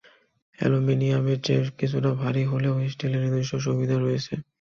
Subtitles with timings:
[0.59, 4.33] অ্যালুমিনিয়ামের চেয়ে কিছুটা ভারী হলেও স্টিলের নিজস্ব সুবিধা রয়েছে।